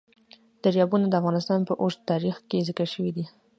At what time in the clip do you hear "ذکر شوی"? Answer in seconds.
2.67-3.11